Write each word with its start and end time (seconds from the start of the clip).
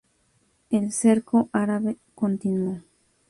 El 0.71 0.91
cerco 0.93 1.49
árabe 1.53 1.95
continuó. 2.15 2.81